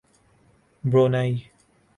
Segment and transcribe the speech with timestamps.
[0.83, 1.51] Brunei